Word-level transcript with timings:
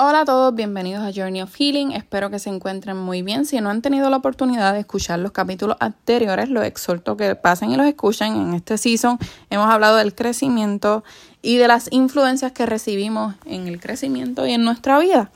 Hola 0.00 0.20
a 0.20 0.24
todos, 0.24 0.54
bienvenidos 0.54 1.02
a 1.02 1.10
Journey 1.12 1.42
of 1.42 1.52
Healing. 1.52 1.90
Espero 1.90 2.30
que 2.30 2.38
se 2.38 2.48
encuentren 2.48 2.96
muy 2.96 3.22
bien. 3.22 3.44
Si 3.44 3.60
no 3.60 3.68
han 3.68 3.82
tenido 3.82 4.08
la 4.10 4.18
oportunidad 4.18 4.72
de 4.72 4.78
escuchar 4.78 5.18
los 5.18 5.32
capítulos 5.32 5.76
anteriores, 5.80 6.50
los 6.50 6.64
exhorto 6.64 7.16
que 7.16 7.34
pasen 7.34 7.72
y 7.72 7.76
los 7.76 7.84
escuchen. 7.84 8.36
En 8.36 8.54
este 8.54 8.78
season 8.78 9.18
hemos 9.50 9.68
hablado 9.68 9.96
del 9.96 10.14
crecimiento 10.14 11.02
y 11.42 11.56
de 11.56 11.66
las 11.66 11.88
influencias 11.90 12.52
que 12.52 12.64
recibimos 12.64 13.34
en 13.44 13.66
el 13.66 13.80
crecimiento 13.80 14.46
y 14.46 14.52
en 14.52 14.62
nuestra 14.62 15.00
vida. 15.00 15.32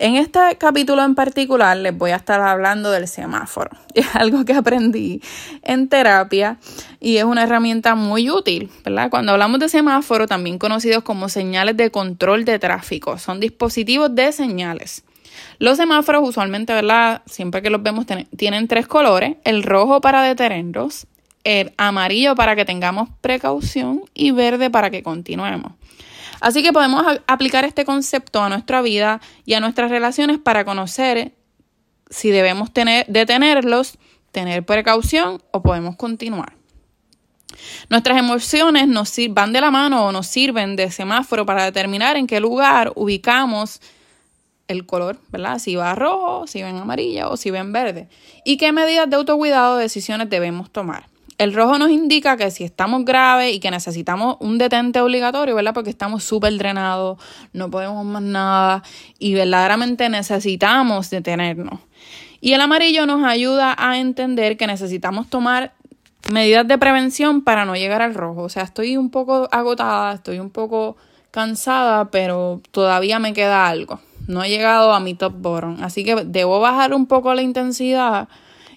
En 0.00 0.16
este 0.16 0.40
capítulo 0.58 1.04
en 1.04 1.14
particular 1.14 1.76
les 1.76 1.96
voy 1.96 2.10
a 2.10 2.16
estar 2.16 2.40
hablando 2.40 2.90
del 2.90 3.06
semáforo. 3.06 3.70
Es 3.94 4.16
algo 4.16 4.44
que 4.44 4.54
aprendí 4.54 5.22
en 5.62 5.88
terapia 5.88 6.58
y 7.02 7.16
es 7.16 7.24
una 7.24 7.42
herramienta 7.42 7.96
muy 7.96 8.30
útil, 8.30 8.70
¿verdad? 8.84 9.10
Cuando 9.10 9.32
hablamos 9.32 9.58
de 9.58 9.68
semáforo, 9.68 10.28
también 10.28 10.58
conocidos 10.58 11.02
como 11.02 11.28
señales 11.28 11.76
de 11.76 11.90
control 11.90 12.44
de 12.44 12.60
tráfico, 12.60 13.18
son 13.18 13.40
dispositivos 13.40 14.14
de 14.14 14.30
señales. 14.30 15.02
Los 15.58 15.78
semáforos 15.78 16.28
usualmente, 16.28 16.72
¿verdad? 16.72 17.22
Siempre 17.26 17.60
que 17.60 17.70
los 17.70 17.82
vemos 17.82 18.06
tienen 18.36 18.68
tres 18.68 18.86
colores, 18.86 19.36
el 19.44 19.64
rojo 19.64 20.00
para 20.00 20.22
detenernos, 20.22 21.08
el 21.42 21.72
amarillo 21.76 22.36
para 22.36 22.54
que 22.54 22.64
tengamos 22.64 23.08
precaución 23.20 24.02
y 24.14 24.30
verde 24.30 24.70
para 24.70 24.90
que 24.90 25.02
continuemos. 25.02 25.72
Así 26.40 26.62
que 26.62 26.72
podemos 26.72 27.04
aplicar 27.26 27.64
este 27.64 27.84
concepto 27.84 28.40
a 28.42 28.48
nuestra 28.48 28.80
vida 28.80 29.20
y 29.44 29.54
a 29.54 29.60
nuestras 29.60 29.90
relaciones 29.90 30.38
para 30.38 30.64
conocer 30.64 31.32
si 32.10 32.30
debemos 32.30 32.72
tener, 32.72 33.06
detenerlos, 33.08 33.98
tener 34.30 34.64
precaución 34.64 35.42
o 35.50 35.62
podemos 35.62 35.96
continuar. 35.96 36.61
Nuestras 37.92 38.16
emociones 38.16 38.88
nos 38.88 39.14
van 39.32 39.52
de 39.52 39.60
la 39.60 39.70
mano 39.70 40.06
o 40.06 40.12
nos 40.12 40.26
sirven 40.26 40.76
de 40.76 40.90
semáforo 40.90 41.44
para 41.44 41.66
determinar 41.66 42.16
en 42.16 42.26
qué 42.26 42.40
lugar 42.40 42.90
ubicamos 42.94 43.82
el 44.66 44.86
color, 44.86 45.18
¿verdad? 45.28 45.58
Si 45.58 45.76
va 45.76 45.94
rojo, 45.94 46.46
si 46.46 46.62
va 46.62 46.70
en 46.70 46.78
amarilla 46.78 47.28
o 47.28 47.36
si 47.36 47.50
va 47.50 47.58
en 47.58 47.70
verde. 47.70 48.08
Y 48.46 48.56
qué 48.56 48.72
medidas 48.72 49.10
de 49.10 49.16
autocuidado 49.16 49.74
o 49.74 49.76
decisiones 49.76 50.30
debemos 50.30 50.70
tomar. 50.70 51.04
El 51.36 51.52
rojo 51.52 51.76
nos 51.78 51.90
indica 51.90 52.38
que 52.38 52.50
si 52.50 52.64
estamos 52.64 53.04
graves 53.04 53.54
y 53.54 53.60
que 53.60 53.70
necesitamos 53.70 54.38
un 54.40 54.56
detente 54.56 54.98
obligatorio, 55.02 55.54
¿verdad? 55.54 55.74
Porque 55.74 55.90
estamos 55.90 56.24
súper 56.24 56.56
drenados, 56.56 57.18
no 57.52 57.70
podemos 57.70 58.06
más 58.06 58.22
nada 58.22 58.82
y 59.18 59.34
verdaderamente 59.34 60.08
necesitamos 60.08 61.10
detenernos. 61.10 61.78
Y 62.40 62.54
el 62.54 62.62
amarillo 62.62 63.04
nos 63.04 63.22
ayuda 63.22 63.76
a 63.78 63.98
entender 63.98 64.56
que 64.56 64.66
necesitamos 64.66 65.28
tomar 65.28 65.74
medidas 66.30 66.66
de 66.68 66.78
prevención 66.78 67.42
para 67.42 67.64
no 67.64 67.74
llegar 67.74 68.02
al 68.02 68.14
rojo. 68.14 68.42
O 68.42 68.48
sea, 68.48 68.62
estoy 68.62 68.96
un 68.96 69.10
poco 69.10 69.48
agotada, 69.50 70.14
estoy 70.14 70.38
un 70.38 70.50
poco 70.50 70.96
cansada, 71.30 72.10
pero 72.10 72.60
todavía 72.70 73.18
me 73.18 73.32
queda 73.32 73.68
algo. 73.68 74.00
No 74.28 74.44
he 74.44 74.48
llegado 74.48 74.92
a 74.92 75.00
mi 75.00 75.14
top 75.14 75.34
bottom. 75.36 75.82
Así 75.82 76.04
que 76.04 76.14
debo 76.24 76.60
bajar 76.60 76.94
un 76.94 77.06
poco 77.06 77.34
la 77.34 77.42
intensidad 77.42 78.28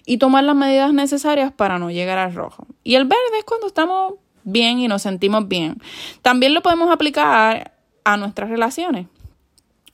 y 0.04 0.18
tomar 0.18 0.44
las 0.44 0.56
medidas 0.56 0.92
necesarias 0.92 1.52
para 1.52 1.78
no 1.78 1.90
llegar 1.90 2.18
al 2.18 2.34
rojo. 2.34 2.66
Y 2.82 2.94
el 2.94 3.04
verde 3.04 3.38
es 3.38 3.44
cuando 3.44 3.66
estamos 3.66 4.14
bien 4.44 4.78
y 4.78 4.88
nos 4.88 5.02
sentimos 5.02 5.46
bien. 5.48 5.80
También 6.22 6.54
lo 6.54 6.62
podemos 6.62 6.90
aplicar 6.90 7.72
a 8.04 8.16
nuestras 8.16 8.48
relaciones. 8.48 9.06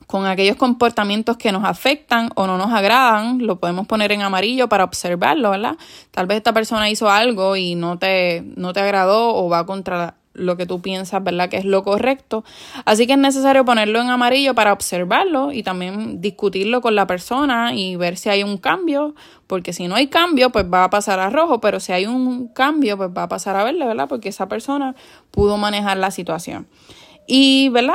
Con 0.06 0.26
aquellos 0.26 0.56
comportamientos 0.56 1.36
que 1.36 1.52
nos 1.52 1.64
afectan 1.64 2.30
o 2.34 2.46
no 2.46 2.58
nos 2.58 2.72
agradan, 2.72 3.46
lo 3.46 3.58
podemos 3.58 3.86
poner 3.86 4.12
en 4.12 4.22
amarillo 4.22 4.68
para 4.68 4.84
observarlo, 4.84 5.50
¿verdad? 5.50 5.76
Tal 6.10 6.26
vez 6.26 6.38
esta 6.38 6.52
persona 6.52 6.90
hizo 6.90 7.10
algo 7.10 7.56
y 7.56 7.74
no 7.74 7.98
te, 7.98 8.42
no 8.56 8.72
te 8.72 8.80
agradó 8.80 9.34
o 9.34 9.48
va 9.48 9.66
contra 9.66 10.16
lo 10.34 10.56
que 10.56 10.66
tú 10.66 10.80
piensas, 10.80 11.22
¿verdad? 11.22 11.48
Que 11.48 11.58
es 11.58 11.64
lo 11.64 11.82
correcto. 11.82 12.44
Así 12.84 13.06
que 13.06 13.14
es 13.14 13.18
necesario 13.18 13.64
ponerlo 13.64 14.00
en 14.00 14.08
amarillo 14.10 14.54
para 14.54 14.72
observarlo 14.72 15.52
y 15.52 15.62
también 15.62 16.20
discutirlo 16.20 16.80
con 16.80 16.94
la 16.94 17.06
persona 17.06 17.74
y 17.74 17.96
ver 17.96 18.16
si 18.16 18.28
hay 18.28 18.42
un 18.42 18.56
cambio, 18.56 19.14
porque 19.46 19.72
si 19.72 19.88
no 19.88 19.94
hay 19.94 20.08
cambio, 20.08 20.50
pues 20.50 20.66
va 20.72 20.84
a 20.84 20.90
pasar 20.90 21.20
a 21.20 21.30
rojo, 21.30 21.60
pero 21.60 21.80
si 21.80 21.92
hay 21.92 22.06
un 22.06 22.48
cambio, 22.48 22.96
pues 22.96 23.10
va 23.16 23.24
a 23.24 23.28
pasar 23.28 23.56
a 23.56 23.64
verde, 23.64 23.84
¿verdad? 23.84 24.08
Porque 24.08 24.30
esa 24.30 24.48
persona 24.48 24.94
pudo 25.30 25.56
manejar 25.56 25.96
la 25.98 26.10
situación. 26.10 26.66
Y, 27.26 27.68
¿verdad? 27.68 27.94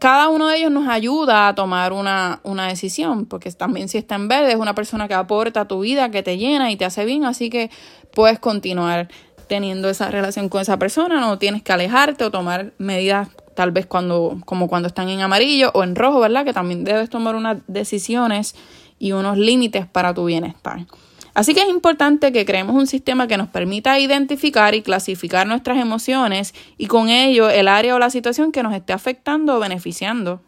Cada 0.00 0.28
uno 0.28 0.48
de 0.48 0.58
ellos 0.58 0.70
nos 0.70 0.88
ayuda 0.88 1.48
a 1.48 1.54
tomar 1.54 1.92
una, 1.92 2.40
una 2.42 2.66
decisión, 2.66 3.26
porque 3.26 3.50
también 3.52 3.88
si 3.88 3.98
está 3.98 4.14
en 4.16 4.28
verde 4.28 4.52
es 4.52 4.58
una 4.58 4.74
persona 4.74 5.08
que 5.08 5.14
aporta 5.14 5.62
a 5.62 5.68
tu 5.68 5.80
vida, 5.80 6.10
que 6.10 6.22
te 6.22 6.38
llena 6.38 6.70
y 6.70 6.76
te 6.76 6.84
hace 6.84 7.04
bien, 7.04 7.24
así 7.24 7.50
que 7.50 7.70
puedes 8.12 8.38
continuar 8.38 9.08
teniendo 9.46 9.88
esa 9.88 10.10
relación 10.10 10.48
con 10.48 10.60
esa 10.60 10.78
persona, 10.78 11.20
no 11.20 11.38
tienes 11.38 11.62
que 11.62 11.72
alejarte 11.72 12.24
o 12.24 12.30
tomar 12.30 12.72
medidas 12.78 13.28
tal 13.54 13.70
vez 13.70 13.86
cuando, 13.86 14.38
como 14.44 14.68
cuando 14.68 14.88
están 14.88 15.08
en 15.08 15.20
amarillo 15.20 15.70
o 15.74 15.82
en 15.82 15.96
rojo, 15.96 16.20
¿verdad? 16.20 16.44
Que 16.44 16.52
también 16.52 16.84
debes 16.84 17.08
tomar 17.08 17.34
unas 17.34 17.58
decisiones 17.66 18.54
y 18.98 19.12
unos 19.12 19.38
límites 19.38 19.86
para 19.86 20.12
tu 20.14 20.24
bienestar. 20.24 20.86
Así 21.36 21.52
que 21.52 21.60
es 21.60 21.68
importante 21.68 22.32
que 22.32 22.46
creemos 22.46 22.74
un 22.74 22.86
sistema 22.86 23.28
que 23.28 23.36
nos 23.36 23.48
permita 23.48 23.98
identificar 23.98 24.74
y 24.74 24.80
clasificar 24.80 25.46
nuestras 25.46 25.76
emociones 25.76 26.54
y 26.78 26.86
con 26.86 27.10
ello 27.10 27.50
el 27.50 27.68
área 27.68 27.94
o 27.94 27.98
la 27.98 28.08
situación 28.08 28.52
que 28.52 28.62
nos 28.62 28.72
esté 28.72 28.94
afectando 28.94 29.54
o 29.54 29.60
beneficiando. 29.60 30.40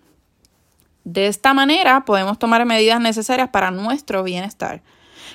De 1.05 1.27
esta 1.27 1.53
manera 1.53 2.07
podemos 2.07 2.39
tomar 2.39 2.65
medidas 2.65 3.03
necesarias 3.03 3.51
para 3.51 3.71
nuestro 3.71 4.23
bienestar. 4.23 4.81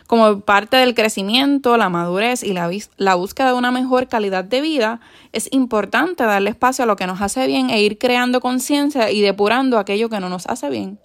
Como 0.08 0.40
parte 0.40 0.78
del 0.78 0.96
crecimiento, 0.96 1.78
la 1.78 1.88
madurez 1.88 2.42
y 2.42 2.54
la, 2.54 2.68
la, 2.98 3.14
búsqueda 3.14 3.50
de 3.50 3.54
una 3.54 3.70
mejor 3.70 4.08
calidad 4.08 4.44
de 4.44 4.60
vida, 4.60 5.02
es 5.34 5.50
importante 5.52 6.24
darle 6.24 6.50
espacio 6.50 6.82
a 6.82 6.88
lo 6.88 6.96
que 6.96 7.06
nos 7.06 7.22
hace 7.22 7.46
bien 7.46 7.70
e 7.70 7.80
ir 7.80 8.00
creando 8.00 8.42
conciencia 8.42 9.12
y 9.12 9.22
depurando 9.22 9.78
aquello 9.78 10.10
que 10.10 10.20
no 10.20 10.30
nos 10.30 10.48
hace 10.48 10.72
bien. 10.72 10.98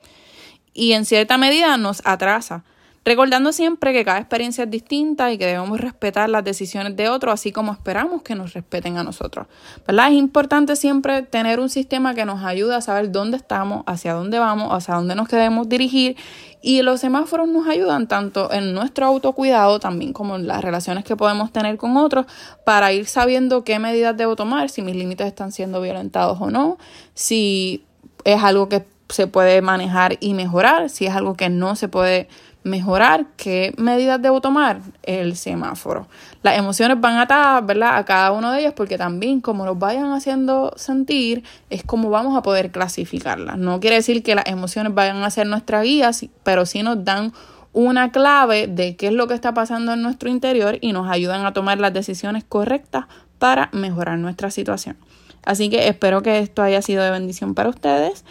Y 0.72 0.92
en 0.92 1.04
cierta 1.04 1.36
medida 1.36 1.76
nos 1.76 2.00
atrasa 2.06 2.65
recordando 3.04 3.53
siempre 3.53 3.92
que 3.92 4.04
cada 4.04 4.19
experiencia 4.19 4.64
es 4.64 4.70
distinta 4.70 5.32
y 5.32 5.38
que 5.38 5.47
debemos 5.47 5.81
respetar 5.81 6.28
las 6.28 6.44
decisiones 6.44 6.97
de 6.97 7.09
otros, 7.09 7.34
así 7.34 7.53
como 7.53 7.72
esperamos 7.72 8.22
que 8.22 8.34
nos 8.34 8.53
respeten 8.53 8.98
a 8.98 9.04
nosotros. 9.04 9.47
¿Verdad? 9.86 10.09
Es 10.09 10.14
importante 10.14 10.76
siempre 10.76 11.22
tener 11.22 11.60
un 11.60 11.69
sistema 11.69 12.14
que 12.14 12.25
nos 12.25 12.44
ayude 12.44 12.75
a 12.75 12.81
saber 12.81 13.10
dónde 13.10 13.36
estamos, 13.36 13.82
hacia 13.86 14.12
dónde 14.12 14.38
vamos, 14.38 14.69
hacia 14.72 14.94
dónde 14.94 15.14
nos 15.14 15.28
queremos 15.28 15.69
dirigir 15.69 16.16
y 16.60 16.82
los 16.82 17.00
semáforos 17.00 17.48
nos 17.48 17.69
ayudan 17.69 18.09
tanto 18.09 18.53
en 18.53 18.75
nuestro 18.75 19.06
autocuidado, 19.06 19.78
también 19.78 20.12
como 20.12 20.36
en 20.36 20.47
las 20.47 20.62
relaciones 20.62 21.04
que 21.04 21.16
podemos 21.16 21.53
tener 21.53 21.76
con 21.76 21.97
otros, 21.97 22.26
para 22.65 22.92
ir 22.92 23.06
sabiendo 23.06 23.65
qué 23.65 23.78
medidas 23.78 24.16
debo 24.16 24.36
tomar, 24.36 24.69
si 24.69 24.82
mis 24.82 24.97
límites 24.97 25.26
están 25.26 25.53
siendo 25.53 25.80
violentados 25.80 26.38
o 26.41 26.50
no, 26.50 26.78
si 27.15 27.84
es 28.25 28.42
algo 28.42 28.69
que 28.69 28.84
se 29.09 29.26
puede 29.26 29.62
manejar 29.62 30.19
y 30.20 30.34
mejorar, 30.34 30.91
si 30.91 31.06
es 31.06 31.15
algo 31.15 31.34
que 31.34 31.48
no 31.48 31.76
se 31.76 31.88
puede 31.88 32.28
mejorar, 32.65 33.27
¿qué 33.37 33.73
medidas 33.77 34.21
debo 34.21 34.41
tomar? 34.41 34.81
El 35.03 35.37
semáforo. 35.37 36.09
Las 36.43 36.59
emociones 36.59 37.01
van 37.01 37.19
atadas, 37.19 37.65
¿verdad? 37.65 37.97
A 37.97 38.05
cada 38.05 38.33
uno 38.33 38.53
de 38.53 38.61
ellos 38.61 38.75
porque 38.75 38.99
también 38.99 39.41
como 39.41 39.65
los 39.65 39.79
vayan 39.79 40.13
haciendo 40.13 40.73
sentir 40.77 41.45
es 41.71 41.83
como 41.83 42.11
vamos 42.11 42.37
a 42.37 42.43
poder 42.43 42.71
clasificarlas. 42.71 43.59
No 43.59 43.81
quiere 43.81 43.97
decir 43.97 44.23
que 44.23 44.35
las 44.35 44.47
emociones 44.47 44.95
vayan 44.95 45.23
a 45.23 45.31
ser 45.31 45.47
nuestra 45.47 45.83
guía, 45.83 46.11
pero 46.43 46.67
sí 46.67 46.83
nos 46.83 47.05
dan 47.05 47.33
una 47.73 48.11
clave 48.11 48.67
de 48.67 48.97
qué 48.97 49.09
es 49.09 49.13
lo 49.13 49.29
que 49.29 49.35
está 49.35 49.55
pasando 49.55 49.93
en 49.93 50.03
nuestro 50.03 50.29
interior 50.29 50.79
y 50.81 50.93
nos 50.93 51.11
ayudan 51.11 51.47
a 51.47 51.53
tomar 51.53 51.79
las 51.79 51.93
decisiones 51.93 52.45
correctas 52.45 53.07
para 53.39 53.69
mejorar 53.73 54.19
nuestra 54.19 54.51
situación. 54.51 54.97
Así 55.45 55.71
que 55.71 55.89
espero 55.89 56.23
que 56.23 56.41
esto 56.41 56.63
haya 56.63 56.83
sido 56.83 57.03
de 57.03 57.11
bendición 57.11 57.55
para 57.55 57.69
ustedes 57.69 58.25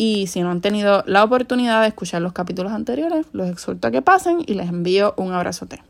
y 0.00 0.28
si 0.28 0.40
no 0.40 0.50
han 0.50 0.62
tenido 0.62 1.04
la 1.06 1.22
oportunidad 1.22 1.82
de 1.82 1.88
escuchar 1.88 2.22
los 2.22 2.32
capítulos 2.32 2.72
anteriores, 2.72 3.26
los 3.34 3.50
exhorto 3.50 3.86
a 3.86 3.90
que 3.90 4.00
pasen 4.00 4.42
y 4.46 4.54
les 4.54 4.70
envío 4.70 5.12
un 5.18 5.34
abrazote. 5.34 5.82